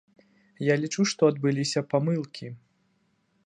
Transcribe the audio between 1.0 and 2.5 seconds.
што адбыліся памылкі.